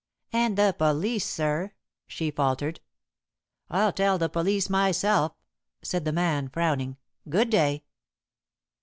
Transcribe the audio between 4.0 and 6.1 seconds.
the police myself," said